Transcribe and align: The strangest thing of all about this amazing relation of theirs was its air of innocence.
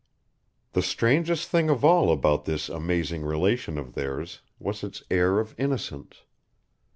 The 0.73 0.81
strangest 0.81 1.49
thing 1.49 1.69
of 1.69 1.85
all 1.85 2.11
about 2.11 2.45
this 2.45 2.69
amazing 2.69 3.21
relation 3.21 3.77
of 3.77 3.93
theirs 3.93 4.41
was 4.57 4.83
its 4.83 5.03
air 5.11 5.37
of 5.39 5.53
innocence. 5.59 6.23